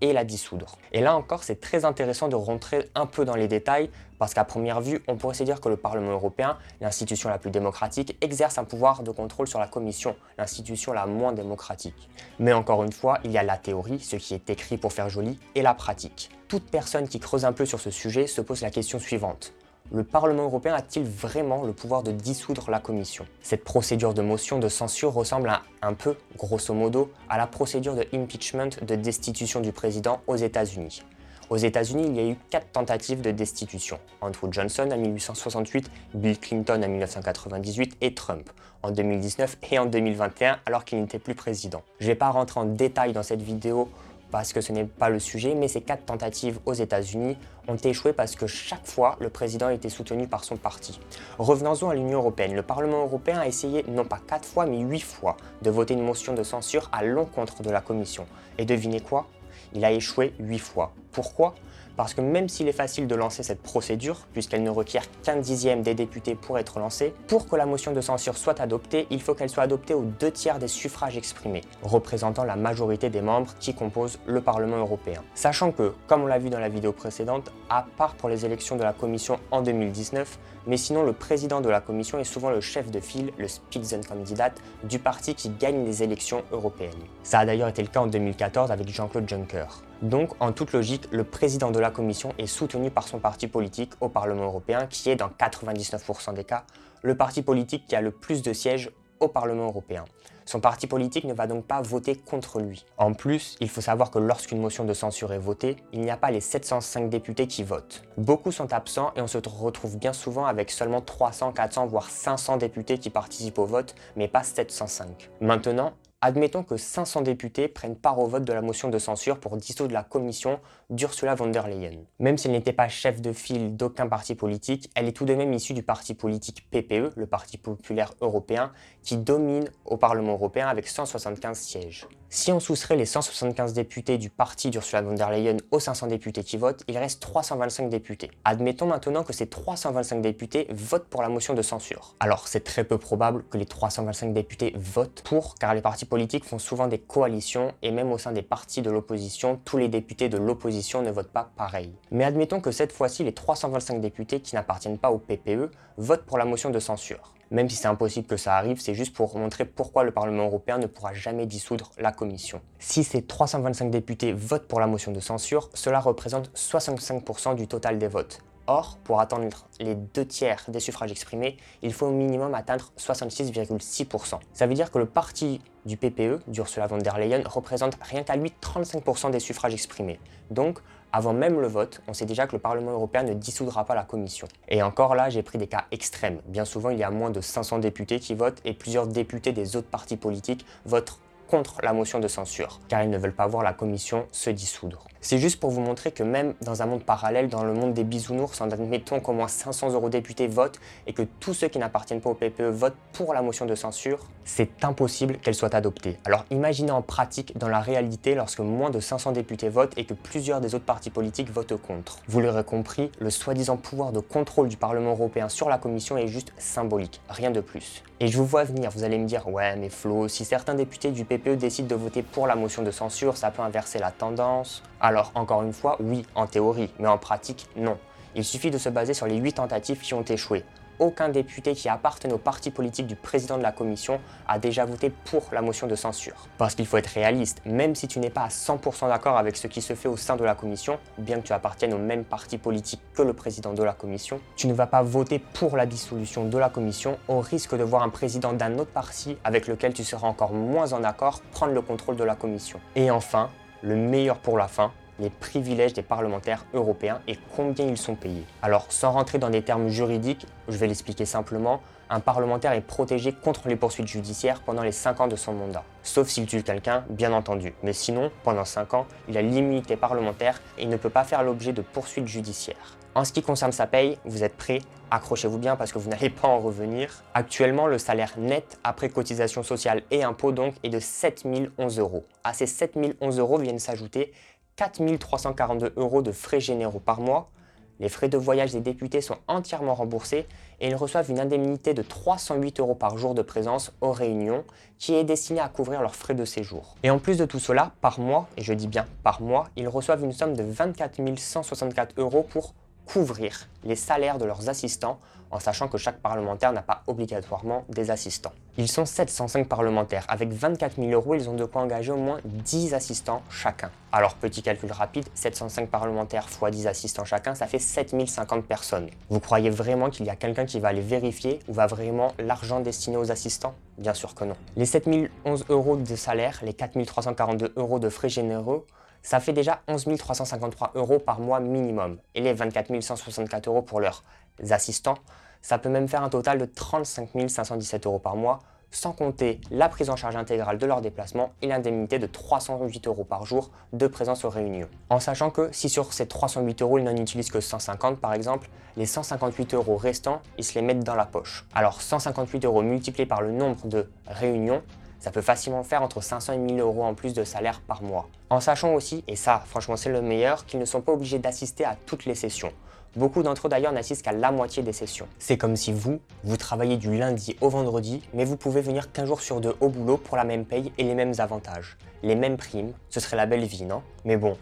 et 0.00 0.12
la 0.12 0.24
dissoudre. 0.24 0.76
Et 0.92 1.00
là 1.00 1.16
encore, 1.16 1.42
c'est 1.44 1.60
très 1.60 1.84
intéressant 1.84 2.28
de 2.28 2.36
rentrer 2.36 2.90
un 2.94 3.06
peu 3.06 3.24
dans 3.24 3.34
les 3.34 3.48
détails 3.48 3.90
parce 4.18 4.34
qu'à 4.34 4.44
première 4.44 4.80
vue, 4.80 5.02
on 5.08 5.16
pourrait 5.16 5.34
se 5.34 5.44
dire 5.44 5.60
que 5.60 5.68
le 5.68 5.76
Parlement 5.76 6.12
européen, 6.12 6.56
l'institution 6.80 7.28
la 7.28 7.38
plus 7.38 7.50
démocratique, 7.50 8.16
exerce 8.20 8.58
un 8.58 8.64
pouvoir 8.64 9.02
de 9.02 9.10
contrôle 9.10 9.46
sur 9.46 9.58
la 9.58 9.66
Commission, 9.66 10.16
l'institution 10.38 10.92
la 10.92 11.06
moins 11.06 11.32
démocratique. 11.32 12.08
Mais 12.38 12.52
encore 12.52 12.82
une 12.84 12.92
fois, 12.92 13.18
il 13.24 13.32
y 13.32 13.38
a 13.38 13.42
la 13.42 13.58
théorie, 13.58 14.00
ce 14.00 14.16
qui 14.16 14.34
est 14.34 14.48
écrit 14.50 14.78
pour 14.78 14.92
faire 14.92 15.08
joli, 15.08 15.38
et 15.54 15.62
la 15.62 15.74
pratique. 15.74 16.30
Toute 16.48 16.70
personne 16.70 17.08
qui 17.08 17.20
creuse 17.20 17.44
un 17.44 17.52
peu 17.52 17.66
sur 17.66 17.80
ce 17.80 17.90
sujet 17.90 18.26
se 18.26 18.40
pose 18.40 18.62
la 18.62 18.70
question 18.70 18.98
suivante 18.98 19.52
le 19.92 20.02
Parlement 20.02 20.44
européen 20.44 20.74
a-t-il 20.74 21.04
vraiment 21.04 21.64
le 21.64 21.72
pouvoir 21.72 22.02
de 22.02 22.10
dissoudre 22.10 22.70
la 22.70 22.80
Commission? 22.80 23.24
Cette 23.42 23.62
procédure 23.62 24.14
de 24.14 24.22
motion 24.22 24.58
de 24.58 24.68
censure 24.68 25.12
ressemble 25.12 25.52
un 25.82 25.94
peu, 25.94 26.16
grosso 26.36 26.74
modo, 26.74 27.10
à 27.28 27.38
la 27.38 27.46
procédure 27.46 27.94
de 27.94 28.04
impeachment 28.12 28.70
de 28.82 28.94
destitution 28.96 29.60
du 29.60 29.72
président 29.72 30.20
aux 30.26 30.36
États-Unis. 30.36 31.02
Aux 31.48 31.56
États-Unis, 31.56 32.06
il 32.08 32.16
y 32.16 32.18
a 32.18 32.28
eu 32.28 32.36
quatre 32.50 32.72
tentatives 32.72 33.20
de 33.20 33.30
destitution. 33.30 34.00
Andrew 34.20 34.48
Johnson 34.50 34.88
en 34.92 34.96
1868, 34.96 35.88
Bill 36.14 36.40
Clinton 36.40 36.82
en 36.82 36.88
1998 36.88 37.98
et 38.00 38.14
Trump 38.14 38.50
en 38.82 38.90
2019 38.90 39.58
et 39.70 39.78
en 39.78 39.86
2021 39.86 40.58
alors 40.66 40.84
qu'il 40.84 41.00
n'était 41.00 41.20
plus 41.20 41.36
président. 41.36 41.82
Je 42.00 42.06
ne 42.06 42.10
vais 42.10 42.16
pas 42.16 42.30
rentrer 42.30 42.58
en 42.58 42.64
détail 42.64 43.12
dans 43.12 43.22
cette 43.22 43.42
vidéo 43.42 43.88
parce 44.36 44.52
que 44.52 44.60
ce 44.60 44.70
n'est 44.70 44.84
pas 44.84 45.08
le 45.08 45.18
sujet, 45.18 45.54
mais 45.54 45.66
ces 45.66 45.80
quatre 45.80 46.04
tentatives 46.04 46.58
aux 46.66 46.74
États-Unis 46.74 47.38
ont 47.68 47.76
échoué 47.76 48.12
parce 48.12 48.36
que 48.36 48.46
chaque 48.46 48.86
fois, 48.86 49.16
le 49.18 49.30
président 49.30 49.70
était 49.70 49.88
soutenu 49.88 50.28
par 50.28 50.44
son 50.44 50.58
parti. 50.58 51.00
Revenons-en 51.38 51.88
à 51.88 51.94
l'Union 51.94 52.18
européenne. 52.18 52.54
Le 52.54 52.62
Parlement 52.62 53.00
européen 53.00 53.38
a 53.38 53.46
essayé 53.46 53.82
non 53.88 54.04
pas 54.04 54.20
quatre 54.28 54.44
fois, 54.44 54.66
mais 54.66 54.80
huit 54.80 55.00
fois 55.00 55.38
de 55.62 55.70
voter 55.70 55.94
une 55.94 56.04
motion 56.04 56.34
de 56.34 56.42
censure 56.42 56.90
à 56.92 57.02
l'encontre 57.02 57.62
de 57.62 57.70
la 57.70 57.80
Commission. 57.80 58.26
Et 58.58 58.66
devinez 58.66 59.00
quoi? 59.00 59.26
Il 59.72 59.82
a 59.86 59.90
échoué 59.90 60.34
huit 60.38 60.58
fois. 60.58 60.92
Pourquoi? 61.12 61.54
Parce 61.96 62.14
que 62.14 62.20
même 62.20 62.48
s'il 62.48 62.68
est 62.68 62.72
facile 62.72 63.06
de 63.06 63.14
lancer 63.14 63.42
cette 63.42 63.62
procédure, 63.62 64.26
puisqu'elle 64.32 64.62
ne 64.62 64.70
requiert 64.70 65.04
qu'un 65.22 65.36
dixième 65.36 65.82
des 65.82 65.94
députés 65.94 66.34
pour 66.34 66.58
être 66.58 66.78
lancée, 66.78 67.14
pour 67.26 67.48
que 67.48 67.56
la 67.56 67.66
motion 67.66 67.92
de 67.92 68.00
censure 68.00 68.36
soit 68.36 68.60
adoptée, 68.60 69.06
il 69.10 69.22
faut 69.22 69.34
qu'elle 69.34 69.50
soit 69.50 69.62
adoptée 69.62 69.94
aux 69.94 70.04
deux 70.04 70.30
tiers 70.30 70.58
des 70.58 70.68
suffrages 70.68 71.16
exprimés, 71.16 71.62
représentant 71.82 72.44
la 72.44 72.56
majorité 72.56 73.10
des 73.10 73.22
membres 73.22 73.52
qui 73.58 73.74
composent 73.74 74.18
le 74.26 74.40
Parlement 74.40 74.78
européen. 74.78 75.22
Sachant 75.34 75.72
que, 75.72 75.94
comme 76.06 76.22
on 76.22 76.26
l'a 76.26 76.38
vu 76.38 76.50
dans 76.50 76.60
la 76.60 76.68
vidéo 76.68 76.92
précédente, 76.92 77.50
à 77.70 77.86
part 77.96 78.14
pour 78.14 78.28
les 78.28 78.44
élections 78.44 78.76
de 78.76 78.82
la 78.82 78.92
Commission 78.92 79.38
en 79.50 79.62
2019, 79.62 80.38
mais 80.66 80.76
sinon 80.76 81.04
le 81.04 81.12
président 81.12 81.60
de 81.60 81.68
la 81.68 81.80
Commission 81.80 82.18
est 82.18 82.24
souvent 82.24 82.50
le 82.50 82.60
chef 82.60 82.90
de 82.90 83.00
file, 83.00 83.32
le 83.38 83.48
Spitzenkandidat, 83.48 84.52
du 84.84 84.98
parti 84.98 85.34
qui 85.34 85.50
gagne 85.50 85.84
les 85.84 86.02
élections 86.02 86.42
européennes. 86.52 86.92
Ça 87.22 87.40
a 87.40 87.46
d'ailleurs 87.46 87.68
été 87.68 87.82
le 87.82 87.88
cas 87.88 88.00
en 88.00 88.06
2014 88.06 88.70
avec 88.70 88.88
Jean-Claude 88.88 89.28
Juncker. 89.28 89.82
Donc, 90.02 90.30
en 90.40 90.52
toute 90.52 90.72
logique, 90.72 91.08
le 91.10 91.24
président 91.24 91.70
de 91.70 91.78
la 91.78 91.90
Commission 91.90 92.32
est 92.38 92.46
soutenu 92.46 92.90
par 92.90 93.08
son 93.08 93.18
parti 93.18 93.46
politique 93.46 93.92
au 94.00 94.08
Parlement 94.08 94.44
européen, 94.44 94.86
qui 94.86 95.10
est 95.10 95.16
dans 95.16 95.28
99% 95.28 96.34
des 96.34 96.44
cas 96.44 96.64
le 97.02 97.16
parti 97.16 97.42
politique 97.42 97.86
qui 97.86 97.96
a 97.96 98.00
le 98.00 98.10
plus 98.10 98.42
de 98.42 98.52
sièges 98.52 98.90
au 99.20 99.28
Parlement 99.28 99.66
européen. 99.66 100.04
Son 100.44 100.60
parti 100.60 100.86
politique 100.86 101.24
ne 101.24 101.34
va 101.34 101.48
donc 101.48 101.66
pas 101.66 101.82
voter 101.82 102.14
contre 102.14 102.60
lui. 102.60 102.84
En 102.98 103.14
plus, 103.14 103.56
il 103.60 103.68
faut 103.68 103.80
savoir 103.80 104.12
que 104.12 104.20
lorsqu'une 104.20 104.60
motion 104.60 104.84
de 104.84 104.92
censure 104.92 105.32
est 105.32 105.38
votée, 105.38 105.76
il 105.92 106.00
n'y 106.00 106.10
a 106.10 106.16
pas 106.16 106.30
les 106.30 106.40
705 106.40 107.08
députés 107.08 107.48
qui 107.48 107.64
votent. 107.64 108.02
Beaucoup 108.16 108.52
sont 108.52 108.72
absents 108.72 109.12
et 109.16 109.20
on 109.20 109.26
se 109.26 109.38
retrouve 109.38 109.98
bien 109.98 110.12
souvent 110.12 110.46
avec 110.46 110.70
seulement 110.70 111.00
300, 111.00 111.52
400, 111.52 111.86
voire 111.86 112.08
500 112.08 112.58
députés 112.58 112.98
qui 112.98 113.10
participent 113.10 113.58
au 113.58 113.66
vote, 113.66 113.96
mais 114.14 114.28
pas 114.28 114.44
705. 114.44 115.30
Maintenant, 115.40 115.94
Admettons 116.26 116.64
que 116.64 116.76
500 116.76 117.20
députés 117.20 117.68
prennent 117.68 117.94
part 117.94 118.18
au 118.18 118.26
vote 118.26 118.44
de 118.44 118.52
la 118.52 118.60
motion 118.60 118.88
de 118.88 118.98
censure 118.98 119.38
pour 119.38 119.56
dissoudre 119.56 119.94
la 119.94 120.02
commission 120.02 120.58
d'Ursula 120.90 121.36
von 121.36 121.46
der 121.46 121.68
Leyen. 121.68 122.00
Même 122.18 122.36
si 122.36 122.48
elle 122.48 122.54
n'était 122.54 122.72
pas 122.72 122.88
chef 122.88 123.20
de 123.20 123.32
file 123.32 123.76
d'aucun 123.76 124.08
parti 124.08 124.34
politique, 124.34 124.90
elle 124.96 125.06
est 125.06 125.12
tout 125.12 125.24
de 125.24 125.34
même 125.34 125.54
issue 125.54 125.72
du 125.72 125.84
parti 125.84 126.14
politique 126.14 126.68
PPE, 126.68 127.12
le 127.14 127.26
Parti 127.28 127.58
populaire 127.58 128.12
européen, 128.20 128.72
qui 129.04 129.18
domine 129.18 129.70
au 129.84 129.98
Parlement 129.98 130.32
européen 130.32 130.66
avec 130.66 130.88
175 130.88 131.56
sièges. 131.56 132.08
Si 132.28 132.50
on 132.50 132.58
soustrait 132.58 132.96
les 132.96 133.06
175 133.06 133.72
députés 133.72 134.18
du 134.18 134.28
parti 134.28 134.70
d'Ursula 134.70 135.02
von 135.02 135.14
der 135.14 135.30
Leyen 135.30 135.58
aux 135.70 135.78
500 135.78 136.08
députés 136.08 136.42
qui 136.42 136.56
votent, 136.56 136.82
il 136.88 136.98
reste 136.98 137.22
325 137.22 137.88
députés. 137.88 138.32
Admettons 138.44 138.86
maintenant 138.86 139.22
que 139.22 139.32
ces 139.32 139.46
325 139.46 140.22
députés 140.22 140.66
votent 140.70 141.06
pour 141.08 141.22
la 141.22 141.28
motion 141.28 141.54
de 141.54 141.62
censure. 141.62 142.16
Alors 142.18 142.48
c'est 142.48 142.64
très 142.64 142.82
peu 142.82 142.98
probable 142.98 143.44
que 143.48 143.58
les 143.58 143.64
325 143.64 144.32
députés 144.32 144.74
votent 144.76 145.22
pour, 145.24 145.54
car 145.54 145.72
les 145.72 145.82
partis 145.82 146.04
politiques 146.04 146.15
font 146.44 146.58
souvent 146.58 146.86
des 146.86 146.98
coalitions 146.98 147.72
et 147.82 147.90
même 147.90 148.12
au 148.12 148.18
sein 148.18 148.32
des 148.32 148.42
partis 148.42 148.82
de 148.82 148.90
l'opposition, 148.90 149.60
tous 149.64 149.76
les 149.76 149.88
députés 149.88 150.28
de 150.28 150.38
l'opposition 150.38 151.02
ne 151.02 151.10
votent 151.10 151.32
pas 151.32 151.50
pareil. 151.56 151.92
Mais 152.10 152.24
admettons 152.24 152.60
que 152.60 152.70
cette 152.70 152.92
fois-ci, 152.92 153.24
les 153.24 153.32
325 153.32 154.00
députés 154.00 154.40
qui 154.40 154.54
n'appartiennent 154.54 154.98
pas 154.98 155.10
au 155.10 155.18
PPE 155.18 155.70
votent 155.96 156.24
pour 156.26 156.38
la 156.38 156.44
motion 156.44 156.70
de 156.70 156.78
censure. 156.78 157.32
Même 157.50 157.70
si 157.70 157.76
c'est 157.76 157.86
impossible 157.86 158.26
que 158.26 158.36
ça 158.36 158.56
arrive, 158.56 158.80
c'est 158.80 158.94
juste 158.94 159.14
pour 159.14 159.36
montrer 159.38 159.64
pourquoi 159.64 160.02
le 160.02 160.10
Parlement 160.10 160.46
européen 160.46 160.78
ne 160.78 160.86
pourra 160.86 161.12
jamais 161.12 161.46
dissoudre 161.46 161.92
la 161.96 162.10
Commission. 162.10 162.60
Si 162.78 163.04
ces 163.04 163.22
325 163.22 163.90
députés 163.90 164.32
votent 164.32 164.66
pour 164.66 164.80
la 164.80 164.88
motion 164.88 165.12
de 165.12 165.20
censure, 165.20 165.70
cela 165.74 166.00
représente 166.00 166.50
65% 166.56 167.54
du 167.54 167.68
total 167.68 167.98
des 167.98 168.08
votes. 168.08 168.40
Or, 168.68 168.98
pour 169.04 169.20
atteindre 169.20 169.66
les 169.78 169.94
deux 169.94 170.26
tiers 170.26 170.64
des 170.68 170.80
suffrages 170.80 171.10
exprimés, 171.10 171.56
il 171.82 171.92
faut 171.92 172.06
au 172.06 172.10
minimum 172.10 172.54
atteindre 172.54 172.92
66,6%. 172.98 174.38
Ça 174.52 174.66
veut 174.66 174.74
dire 174.74 174.90
que 174.90 174.98
le 174.98 175.06
parti 175.06 175.60
du 175.84 175.96
PPE, 175.96 176.40
d'Ursula 176.48 176.86
von 176.86 176.98
der 176.98 177.18
Leyen, 177.18 177.42
représente 177.46 177.96
rien 178.00 178.24
qu'à 178.24 178.34
lui 178.34 178.52
35% 178.60 179.30
des 179.30 179.40
suffrages 179.40 179.74
exprimés. 179.74 180.18
Donc, 180.50 180.80
avant 181.12 181.32
même 181.32 181.60
le 181.60 181.68
vote, 181.68 182.02
on 182.08 182.12
sait 182.12 182.26
déjà 182.26 182.46
que 182.46 182.52
le 182.52 182.58
Parlement 182.58 182.90
européen 182.90 183.22
ne 183.22 183.34
dissoudra 183.34 183.84
pas 183.84 183.94
la 183.94 184.02
Commission. 184.02 184.48
Et 184.68 184.82
encore 184.82 185.14
là, 185.14 185.30
j'ai 185.30 185.42
pris 185.42 185.58
des 185.58 185.68
cas 185.68 185.84
extrêmes. 185.92 186.40
Bien 186.46 186.64
souvent, 186.64 186.90
il 186.90 186.98
y 186.98 187.04
a 187.04 187.10
moins 187.10 187.30
de 187.30 187.40
500 187.40 187.78
députés 187.78 188.18
qui 188.18 188.34
votent 188.34 188.60
et 188.64 188.74
plusieurs 188.74 189.06
députés 189.06 189.52
des 189.52 189.76
autres 189.76 189.88
partis 189.88 190.16
politiques 190.16 190.66
votent 190.84 191.18
contre 191.48 191.80
la 191.82 191.92
motion 191.92 192.18
de 192.18 192.28
censure, 192.28 192.80
car 192.88 193.02
ils 193.02 193.10
ne 193.10 193.18
veulent 193.18 193.34
pas 193.34 193.46
voir 193.46 193.62
la 193.62 193.72
commission 193.72 194.26
se 194.32 194.50
dissoudre. 194.50 195.06
C'est 195.28 195.38
juste 195.38 195.58
pour 195.58 195.70
vous 195.70 195.80
montrer 195.80 196.12
que 196.12 196.22
même 196.22 196.54
dans 196.62 196.82
un 196.82 196.86
monde 196.86 197.02
parallèle, 197.02 197.48
dans 197.48 197.64
le 197.64 197.72
monde 197.72 197.92
des 197.92 198.04
bisounours, 198.04 198.60
en 198.60 198.70
admettant 198.70 199.18
qu'au 199.18 199.32
moins 199.32 199.48
500 199.48 199.90
eurodéputés 199.90 200.46
votent 200.46 200.78
et 201.08 201.12
que 201.14 201.22
tous 201.40 201.52
ceux 201.52 201.66
qui 201.66 201.80
n'appartiennent 201.80 202.20
pas 202.20 202.30
au 202.30 202.34
PPE 202.34 202.70
votent 202.70 202.94
pour 203.12 203.34
la 203.34 203.42
motion 203.42 203.66
de 203.66 203.74
censure, 203.74 204.20
c'est 204.44 204.84
impossible 204.84 205.38
qu'elle 205.38 205.56
soit 205.56 205.74
adoptée. 205.74 206.20
Alors 206.24 206.44
imaginez 206.52 206.92
en 206.92 207.02
pratique, 207.02 207.58
dans 207.58 207.66
la 207.66 207.80
réalité, 207.80 208.36
lorsque 208.36 208.60
moins 208.60 208.90
de 208.90 209.00
500 209.00 209.32
députés 209.32 209.68
votent 209.68 209.98
et 209.98 210.04
que 210.04 210.14
plusieurs 210.14 210.60
des 210.60 210.76
autres 210.76 210.84
partis 210.84 211.10
politiques 211.10 211.50
votent 211.50 211.76
contre. 211.76 212.20
Vous 212.28 212.40
l'aurez 212.40 212.62
compris, 212.62 213.10
le 213.18 213.30
soi-disant 213.30 213.76
pouvoir 213.76 214.12
de 214.12 214.20
contrôle 214.20 214.68
du 214.68 214.76
Parlement 214.76 215.10
européen 215.10 215.48
sur 215.48 215.68
la 215.68 215.78
commission 215.78 216.16
est 216.16 216.28
juste 216.28 216.52
symbolique, 216.56 217.20
rien 217.28 217.50
de 217.50 217.60
plus. 217.60 218.04
Et 218.20 218.28
je 218.28 218.36
vous 218.38 218.46
vois 218.46 218.62
venir, 218.62 218.90
vous 218.92 219.02
allez 219.02 219.18
me 219.18 219.26
dire, 219.26 219.48
ouais 219.48 219.74
mais 219.74 219.90
Flo, 219.90 220.28
si 220.28 220.44
certains 220.44 220.74
députés 220.74 221.10
du 221.10 221.24
PPE 221.24 221.56
décident 221.56 221.88
de 221.88 221.96
voter 221.96 222.22
pour 222.22 222.46
la 222.46 222.54
motion 222.54 222.82
de 222.82 222.92
censure, 222.92 223.36
ça 223.36 223.50
peut 223.50 223.62
inverser 223.62 223.98
la 223.98 224.12
tendance. 224.12 224.84
Alors, 225.00 225.15
encore 225.34 225.62
une 225.62 225.72
fois, 225.72 225.96
oui, 226.00 226.24
en 226.34 226.46
théorie, 226.46 226.92
mais 226.98 227.08
en 227.08 227.18
pratique, 227.18 227.68
non. 227.76 227.98
Il 228.34 228.44
suffit 228.44 228.70
de 228.70 228.78
se 228.78 228.88
baser 228.88 229.14
sur 229.14 229.26
les 229.26 229.36
8 229.36 229.54
tentatives 229.54 230.00
qui 230.00 230.14
ont 230.14 230.22
échoué 230.22 230.64
aucun 230.98 231.28
député 231.28 231.74
qui 231.74 231.88
appartenait 231.88 232.34
au 232.34 232.38
parti 232.38 232.70
politique 232.70 233.06
du 233.06 233.16
président 233.16 233.58
de 233.58 233.62
la 233.62 233.72
commission 233.72 234.20
a 234.48 234.58
déjà 234.58 234.84
voté 234.84 235.10
pour 235.10 235.44
la 235.52 235.62
motion 235.62 235.86
de 235.86 235.94
censure. 235.94 236.48
Parce 236.58 236.74
qu'il 236.74 236.86
faut 236.86 236.96
être 236.96 237.08
réaliste, 237.08 237.60
même 237.64 237.94
si 237.94 238.08
tu 238.08 238.18
n'es 238.18 238.30
pas 238.30 238.42
à 238.42 238.48
100% 238.48 239.08
d'accord 239.08 239.36
avec 239.36 239.56
ce 239.56 239.66
qui 239.66 239.82
se 239.82 239.94
fait 239.94 240.08
au 240.08 240.16
sein 240.16 240.36
de 240.36 240.44
la 240.44 240.54
commission, 240.54 240.98
bien 241.18 241.40
que 241.40 241.46
tu 241.46 241.52
appartiennes 241.52 241.94
au 241.94 241.98
même 241.98 242.24
parti 242.24 242.58
politique 242.58 243.00
que 243.14 243.22
le 243.22 243.32
président 243.32 243.72
de 243.72 243.82
la 243.82 243.92
commission, 243.92 244.40
tu 244.56 244.66
ne 244.66 244.72
vas 244.72 244.86
pas 244.86 245.02
voter 245.02 245.38
pour 245.38 245.76
la 245.76 245.86
dissolution 245.86 246.44
de 246.44 246.58
la 246.58 246.68
commission 246.68 247.18
au 247.28 247.40
risque 247.40 247.76
de 247.76 247.82
voir 247.82 248.02
un 248.02 248.08
président 248.08 248.52
d'un 248.52 248.78
autre 248.78 248.90
parti 248.90 249.36
avec 249.44 249.66
lequel 249.66 249.92
tu 249.92 250.04
seras 250.04 250.26
encore 250.26 250.52
moins 250.52 250.92
en 250.92 251.04
accord 251.04 251.40
prendre 251.52 251.72
le 251.72 251.82
contrôle 251.82 252.16
de 252.16 252.24
la 252.24 252.34
commission. 252.34 252.80
Et 252.94 253.10
enfin, 253.10 253.50
le 253.82 253.96
meilleur 253.96 254.38
pour 254.38 254.58
la 254.58 254.68
fin, 254.68 254.92
les 255.18 255.30
privilèges 255.30 255.92
des 255.92 256.02
parlementaires 256.02 256.66
européens 256.74 257.20
et 257.26 257.38
combien 257.54 257.86
ils 257.86 257.96
sont 257.96 258.14
payés. 258.14 258.44
Alors, 258.62 258.86
sans 258.90 259.12
rentrer 259.12 259.38
dans 259.38 259.50
des 259.50 259.62
termes 259.62 259.88
juridiques, 259.88 260.46
je 260.68 260.76
vais 260.76 260.86
l'expliquer 260.86 261.24
simplement, 261.24 261.80
un 262.08 262.20
parlementaire 262.20 262.72
est 262.72 262.82
protégé 262.82 263.32
contre 263.32 263.68
les 263.68 263.76
poursuites 263.76 264.06
judiciaires 264.06 264.62
pendant 264.62 264.82
les 264.82 264.92
5 264.92 265.20
ans 265.20 265.26
de 265.28 265.36
son 265.36 265.52
mandat. 265.52 265.82
Sauf 266.02 266.28
s'il 266.28 266.46
tue 266.46 266.62
quelqu'un, 266.62 267.04
bien 267.10 267.32
entendu. 267.32 267.74
Mais 267.82 267.92
sinon, 267.92 268.30
pendant 268.44 268.64
5 268.64 268.94
ans, 268.94 269.06
il 269.28 269.36
a 269.36 269.42
l'immunité 269.42 269.96
parlementaire 269.96 270.60
et 270.78 270.82
il 270.82 270.88
ne 270.88 270.96
peut 270.96 271.10
pas 271.10 271.24
faire 271.24 271.42
l'objet 271.42 271.72
de 271.72 271.82
poursuites 271.82 272.28
judiciaires. 272.28 272.96
En 273.16 273.24
ce 273.24 273.32
qui 273.32 273.42
concerne 273.42 273.72
sa 273.72 273.86
paye, 273.86 274.18
vous 274.24 274.44
êtes 274.44 274.56
prêts? 274.56 274.80
Accrochez-vous 275.10 275.58
bien 275.58 275.74
parce 275.74 275.90
que 275.90 275.98
vous 275.98 276.10
n'allez 276.10 276.30
pas 276.30 276.48
en 276.48 276.60
revenir. 276.60 277.24
Actuellement, 277.34 277.86
le 277.86 277.98
salaire 277.98 278.34
net 278.36 278.78
après 278.84 279.08
cotisation 279.08 279.62
sociale 279.62 280.02
et 280.10 280.22
impôts 280.22 280.52
donc 280.52 280.74
est 280.82 280.90
de 280.90 281.00
7011 281.00 281.98
euros. 281.98 282.24
À 282.44 282.52
ces 282.52 282.66
7011 282.66 283.38
euros 283.38 283.58
viennent 283.58 283.78
s'ajouter 283.78 284.32
4342 284.76 285.94
euros 285.96 286.22
de 286.22 286.32
frais 286.32 286.60
généraux 286.60 287.00
par 287.00 287.20
mois. 287.20 287.50
Les 287.98 288.10
frais 288.10 288.28
de 288.28 288.36
voyage 288.36 288.72
des 288.72 288.80
députés 288.80 289.22
sont 289.22 289.38
entièrement 289.48 289.94
remboursés 289.94 290.46
et 290.80 290.88
ils 290.88 290.94
reçoivent 290.94 291.30
une 291.30 291.40
indemnité 291.40 291.94
de 291.94 292.02
308 292.02 292.80
euros 292.80 292.94
par 292.94 293.16
jour 293.16 293.34
de 293.34 293.40
présence 293.40 293.90
aux 294.02 294.12
réunions 294.12 294.64
qui 294.98 295.14
est 295.14 295.24
destinée 295.24 295.60
à 295.60 295.68
couvrir 295.68 296.02
leurs 296.02 296.14
frais 296.14 296.34
de 296.34 296.44
séjour. 296.44 296.96
Et 297.02 297.10
en 297.10 297.18
plus 297.18 297.38
de 297.38 297.46
tout 297.46 297.58
cela, 297.58 297.92
par 298.02 298.20
mois, 298.20 298.48
et 298.58 298.62
je 298.62 298.74
dis 298.74 298.86
bien 298.86 299.06
par 299.22 299.40
mois, 299.40 299.68
ils 299.76 299.88
reçoivent 299.88 300.24
une 300.24 300.32
somme 300.32 300.54
de 300.54 300.62
24 300.62 301.20
164 301.38 302.14
euros 302.18 302.42
pour 302.42 302.74
couvrir 303.06 303.68
les 303.82 303.96
salaires 303.96 304.36
de 304.36 304.44
leurs 304.44 304.68
assistants 304.68 305.18
en 305.50 305.58
sachant 305.58 305.88
que 305.88 305.96
chaque 305.96 306.20
parlementaire 306.20 306.72
n'a 306.72 306.82
pas 306.82 307.02
obligatoirement 307.06 307.86
des 307.88 308.10
assistants. 308.10 308.52
Ils 308.78 308.88
sont 308.88 309.06
705 309.06 309.68
parlementaires. 309.68 310.26
Avec 310.28 310.52
24 310.52 310.96
000 310.96 311.10
euros, 311.12 311.34
ils 311.34 311.48
ont 311.48 311.54
de 311.54 311.64
quoi 311.64 311.80
engager 311.80 312.12
au 312.12 312.16
moins 312.16 312.40
10 312.44 312.92
assistants 312.92 313.40
chacun. 313.48 313.90
Alors, 314.12 314.34
petit 314.34 314.60
calcul 314.60 314.92
rapide, 314.92 315.24
705 315.34 315.88
parlementaires 315.88 316.46
x 316.46 316.70
10 316.70 316.86
assistants 316.86 317.24
chacun, 317.24 317.54
ça 317.54 317.66
fait 317.66 317.78
7050 317.78 318.66
personnes. 318.66 319.08
Vous 319.30 319.40
croyez 319.40 319.70
vraiment 319.70 320.10
qu'il 320.10 320.26
y 320.26 320.30
a 320.30 320.36
quelqu'un 320.36 320.66
qui 320.66 320.78
va 320.78 320.88
aller 320.88 321.00
vérifier 321.00 321.60
où 321.68 321.72
va 321.72 321.86
vraiment 321.86 322.34
l'argent 322.38 322.80
destiné 322.80 323.16
aux 323.16 323.32
assistants? 323.32 323.74
Bien 323.96 324.12
sûr 324.12 324.34
que 324.34 324.44
non. 324.44 324.56
Les 324.76 324.84
7011 324.84 325.64
euros 325.70 325.96
de 325.96 326.16
salaire, 326.16 326.60
les 326.62 326.74
4342 326.74 327.72
euros 327.76 327.98
de 327.98 328.10
frais 328.10 328.28
généraux, 328.28 328.84
ça 329.22 329.40
fait 329.40 329.54
déjà 329.54 329.80
11 329.88 330.06
353 330.18 330.92
euros 330.96 331.18
par 331.18 331.40
mois 331.40 331.60
minimum. 331.60 332.18
Et 332.34 332.42
les 332.42 332.52
24 332.52 333.00
164 333.00 333.68
euros 333.68 333.82
pour 333.82 334.00
leurs 334.00 334.22
assistants, 334.70 335.16
ça 335.62 335.78
peut 335.78 335.88
même 335.88 336.08
faire 336.08 336.22
un 336.22 336.28
total 336.28 336.58
de 336.58 336.64
35 336.64 337.28
517 337.48 338.06
euros 338.06 338.18
par 338.18 338.36
mois, 338.36 338.60
sans 338.90 339.12
compter 339.12 339.60
la 339.70 339.88
prise 339.88 340.10
en 340.10 340.16
charge 340.16 340.36
intégrale 340.36 340.78
de 340.78 340.86
leur 340.86 341.00
déplacement 341.00 341.52
et 341.60 341.66
l'indemnité 341.66 342.18
de 342.18 342.26
308 342.26 343.06
euros 343.08 343.24
par 343.24 343.44
jour 343.44 343.70
de 343.92 344.06
présence 344.06 344.44
aux 344.44 344.50
réunions. 344.50 344.88
En 345.10 345.20
sachant 345.20 345.50
que 345.50 345.68
si 345.72 345.88
sur 345.88 346.12
ces 346.12 346.26
308 346.26 346.82
euros, 346.82 346.98
ils 346.98 347.04
n'en 347.04 347.16
utilisent 347.16 347.50
que 347.50 347.60
150 347.60 348.18
par 348.18 348.32
exemple, 348.32 348.68
les 348.96 349.06
158 349.06 349.74
euros 349.74 349.96
restants, 349.96 350.40
ils 350.56 350.64
se 350.64 350.74
les 350.74 350.82
mettent 350.82 351.04
dans 351.04 351.14
la 351.14 351.26
poche. 351.26 351.66
Alors 351.74 352.00
158 352.00 352.64
euros 352.64 352.82
multipliés 352.82 353.26
par 353.26 353.42
le 353.42 353.52
nombre 353.52 353.86
de 353.86 354.08
réunions, 354.26 354.82
ça 355.20 355.30
peut 355.30 355.42
facilement 355.42 355.82
faire 355.82 356.02
entre 356.02 356.22
500 356.22 356.52
et 356.54 356.58
1000 356.58 356.80
euros 356.80 357.04
en 357.04 357.14
plus 357.14 357.34
de 357.34 357.44
salaire 357.44 357.80
par 357.80 358.02
mois. 358.02 358.28
En 358.48 358.60
sachant 358.60 358.94
aussi, 358.94 359.24
et 359.26 359.36
ça 359.36 359.62
franchement 359.66 359.96
c'est 359.96 360.10
le 360.10 360.22
meilleur, 360.22 360.64
qu'ils 360.64 360.80
ne 360.80 360.84
sont 360.84 361.00
pas 361.00 361.12
obligés 361.12 361.38
d'assister 361.38 361.84
à 361.84 361.96
toutes 362.06 362.24
les 362.24 362.34
sessions. 362.34 362.72
Beaucoup 363.16 363.42
d'entre 363.42 363.66
eux 363.66 363.70
d'ailleurs 363.70 363.94
n'assistent 363.94 364.26
qu'à 364.26 364.32
la 364.32 364.52
moitié 364.52 364.82
des 364.82 364.92
sessions. 364.92 365.26
C'est 365.38 365.56
comme 365.56 365.74
si 365.74 365.90
vous, 365.90 366.20
vous 366.44 366.56
travaillez 366.58 366.98
du 366.98 367.16
lundi 367.16 367.56
au 367.62 367.70
vendredi, 367.70 368.22
mais 368.34 368.44
vous 368.44 368.58
pouvez 368.58 368.82
venir 368.82 369.10
qu'un 369.10 369.24
jour 369.24 369.40
sur 369.40 369.62
deux 369.62 369.74
au 369.80 369.88
boulot 369.88 370.18
pour 370.18 370.36
la 370.36 370.44
même 370.44 370.66
paye 370.66 370.92
et 370.98 371.02
les 371.02 371.14
mêmes 371.14 371.32
avantages. 371.38 371.96
Les 372.22 372.34
mêmes 372.34 372.58
primes, 372.58 372.92
ce 373.08 373.18
serait 373.18 373.38
la 373.38 373.46
belle 373.46 373.64
vie, 373.64 373.86
non? 373.86 374.02
Mais 374.26 374.36
bon, 374.36 374.58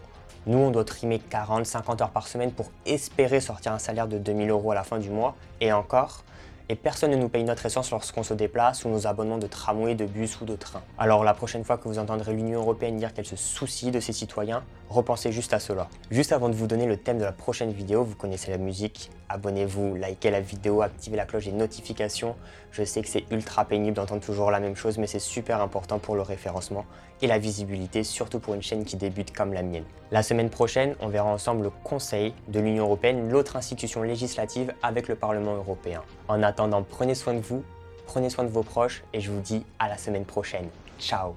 nous 0.47 0.57
on 0.57 0.71
doit 0.71 0.85
trimer 0.85 1.19
40-50 1.29 2.01
heures 2.01 2.11
par 2.11 2.29
semaine 2.29 2.53
pour 2.53 2.71
espérer 2.85 3.41
sortir 3.41 3.73
un 3.73 3.79
salaire 3.79 4.07
de 4.07 4.17
2000 4.17 4.49
euros 4.49 4.71
à 4.71 4.75
la 4.75 4.83
fin 4.83 4.99
du 4.99 5.09
mois, 5.09 5.35
et 5.59 5.73
encore, 5.73 6.23
et 6.69 6.75
personne 6.75 7.11
ne 7.11 7.17
nous 7.17 7.29
paye 7.29 7.43
notre 7.43 7.65
essence 7.65 7.91
lorsqu'on 7.91 8.23
se 8.23 8.33
déplace 8.33 8.85
ou 8.85 8.89
nos 8.89 9.05
abonnements 9.05 9.37
de 9.37 9.47
tramway, 9.47 9.95
de 9.95 10.05
bus 10.05 10.39
ou 10.41 10.45
de 10.45 10.55
train. 10.55 10.81
Alors 10.97 11.23
la 11.23 11.33
prochaine 11.33 11.63
fois 11.63 11.77
que 11.77 11.87
vous 11.87 11.99
entendrez 11.99 12.33
l'Union 12.33 12.61
Européenne 12.61 12.95
dire 12.95 13.13
qu'elle 13.13 13.25
se 13.25 13.35
soucie 13.35 13.91
de 13.91 13.99
ses 13.99 14.13
citoyens, 14.13 14.63
repensez 14.89 15.31
juste 15.31 15.53
à 15.53 15.59
cela. 15.59 15.87
Juste 16.11 16.31
avant 16.31 16.49
de 16.49 16.55
vous 16.55 16.67
donner 16.67 16.85
le 16.85 16.97
thème 16.97 17.17
de 17.17 17.23
la 17.23 17.31
prochaine 17.31 17.71
vidéo, 17.71 18.03
vous 18.03 18.15
connaissez 18.15 18.51
la 18.51 18.57
musique, 18.57 19.09
abonnez-vous, 19.29 19.95
likez 19.95 20.31
la 20.31 20.41
vidéo, 20.41 20.81
activez 20.81 21.17
la 21.17 21.25
cloche 21.25 21.45
des 21.45 21.51
notifications. 21.51 22.35
Je 22.71 22.83
sais 22.83 23.01
que 23.01 23.07
c'est 23.07 23.25
ultra 23.31 23.65
pénible 23.65 23.95
d'entendre 23.95 24.21
toujours 24.21 24.51
la 24.51 24.59
même 24.59 24.75
chose, 24.75 24.97
mais 24.97 25.07
c'est 25.07 25.19
super 25.19 25.61
important 25.61 25.99
pour 25.99 26.15
le 26.15 26.21
référencement 26.21 26.85
et 27.21 27.27
la 27.27 27.39
visibilité, 27.39 28.03
surtout 28.03 28.39
pour 28.39 28.53
une 28.53 28.61
chaîne 28.61 28.83
qui 28.83 28.97
débute 28.97 29.33
comme 29.33 29.53
la 29.53 29.63
mienne. 29.63 29.85
La 30.11 30.23
semaine 30.23 30.49
prochaine, 30.49 30.95
on 30.99 31.07
verra 31.07 31.29
ensemble 31.29 31.63
le 31.63 31.69
Conseil 31.69 32.33
de 32.47 32.59
l'Union 32.59 32.85
Européenne, 32.85 33.29
l'autre 33.29 33.55
institution 33.55 34.03
législative 34.03 34.73
avec 34.83 35.07
le 35.07 35.15
Parlement 35.15 35.55
européen. 35.55 36.03
En 36.27 36.43
attendant, 36.43 36.83
prenez 36.83 37.15
soin 37.15 37.33
de 37.33 37.39
vous, 37.39 37.63
prenez 38.05 38.29
soin 38.29 38.43
de 38.43 38.49
vos 38.49 38.63
proches 38.63 39.03
et 39.13 39.21
je 39.21 39.31
vous 39.31 39.41
dis 39.41 39.65
à 39.79 39.87
la 39.87 39.97
semaine 39.97 40.25
prochaine. 40.25 40.67
Ciao 40.99 41.35